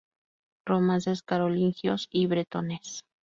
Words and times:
Romances 0.65 1.21
carolingios 1.21 2.07
y 2.09 2.25
bretones. 2.25 3.03